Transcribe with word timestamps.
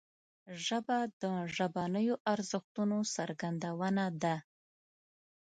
ژبه 0.65 0.99
د 1.21 1.23
ژبنیو 1.55 2.15
ارزښتونو 2.33 2.97
څرګندونه 3.15 4.03
ده 4.21 4.35